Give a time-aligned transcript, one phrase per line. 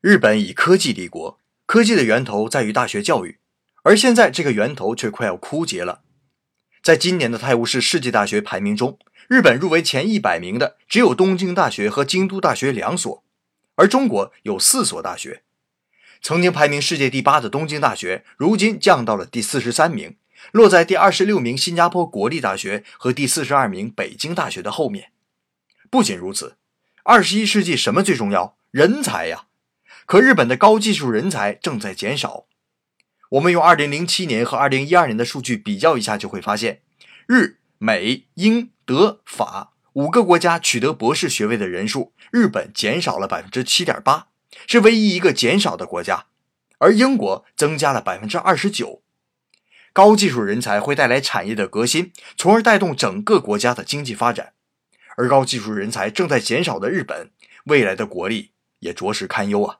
[0.00, 3.38] 日本以科技立国，科技的源头在于大学教育，
[3.82, 6.00] 而现在这个源头却快要枯竭了。
[6.82, 13.22] 在今年的泰晤士世界大学排名中，日本入围前一百名的只有东京大学和京都大学两所，
[13.74, 15.42] 而中国有四所大学。
[16.22, 20.16] 曾经排名世界第八的东京大学，如今降到了第四十三名，
[20.52, 25.12] 落在第二十六名新加坡国立大学和第四十二名北京大学的后面。
[25.90, 26.56] 不仅如此，
[27.04, 28.56] 二十一世纪什么最重要？
[28.70, 29.48] 人才呀！
[30.10, 32.46] 可日本的高技术人才正在减少。
[33.28, 36.82] 我们用二零零七年和二零一二年的数据比较一下，就会发现，
[37.28, 44.26] 日、美、英、德、法五个国家取得博士学位的人数，日本减少了百分之七点八，
[44.66, 46.26] 是唯一一个减少的国家，
[46.78, 49.04] 而英国增加了百分之二十九。
[49.92, 54.54] 高技术人才会带来产业的革新，从而带动整个国家的经济发展。
[55.16, 57.30] 而高技术人才正在减少的日本，
[57.66, 59.76] 未来的国力也着实堪忧啊。